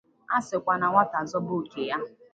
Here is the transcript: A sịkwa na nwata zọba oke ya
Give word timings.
A 0.27 0.37
sịkwa 0.47 0.73
na 0.77 0.87
nwata 0.91 1.19
zọba 1.29 1.51
oke 1.59 1.81
ya 1.89 1.97